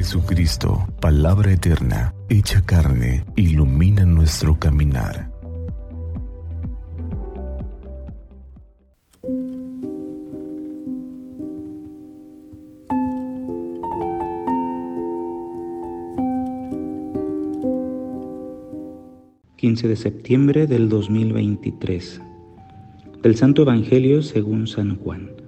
[0.00, 5.28] Jesucristo, palabra eterna, hecha carne, ilumina nuestro caminar.
[19.58, 22.22] ...15 de septiembre del 2023...
[23.22, 25.39] ...del Santo Evangelio según San Juan...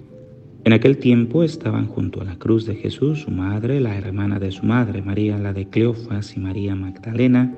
[0.65, 4.53] En aquel tiempo estaban junto a la cruz de Jesús su madre, la hermana de
[4.53, 7.53] su madre, María la de Cleofas y María Magdalena.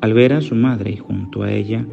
[0.00, 1.84] Al ver a su madre y junto a ella,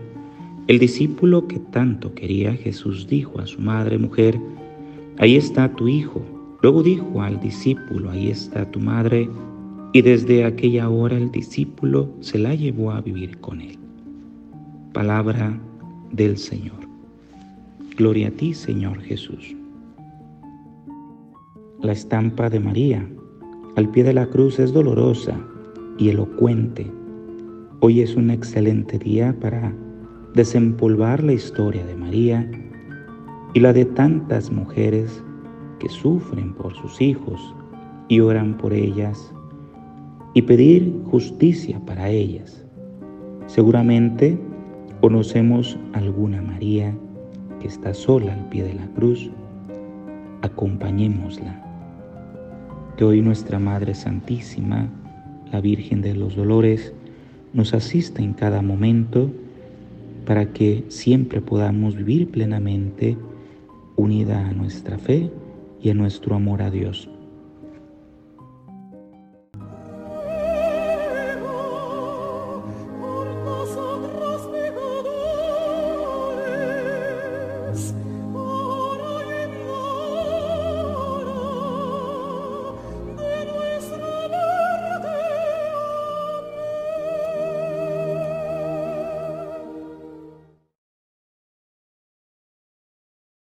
[0.67, 4.39] el discípulo que tanto quería Jesús dijo a su madre, mujer,
[5.17, 6.23] ahí está tu hijo.
[6.61, 9.27] Luego dijo al discípulo, ahí está tu madre.
[9.91, 13.79] Y desde aquella hora el discípulo se la llevó a vivir con él.
[14.93, 15.57] Palabra
[16.11, 16.77] del Señor.
[17.97, 19.55] Gloria a ti, Señor Jesús
[21.81, 23.07] la estampa de María.
[23.75, 25.39] Al pie de la cruz es dolorosa
[25.99, 26.91] y elocuente.
[27.81, 29.73] Hoy es un excelente día para
[30.33, 32.49] desempolvar la historia de María
[33.53, 35.23] y la de tantas mujeres
[35.79, 37.39] que sufren por sus hijos
[38.07, 39.31] y oran por ellas
[40.33, 42.65] y pedir justicia para ellas.
[43.45, 44.39] Seguramente
[44.99, 46.97] conocemos alguna María
[47.59, 49.29] que está sola al pie de la cruz.
[50.41, 51.66] Acompañémosla
[52.97, 54.89] que hoy nuestra Madre Santísima,
[55.51, 56.93] la Virgen de los Dolores,
[57.53, 59.31] nos asista en cada momento
[60.25, 63.15] para que siempre podamos vivir plenamente
[63.95, 65.31] unida a nuestra fe
[65.81, 67.07] y a nuestro amor a Dios.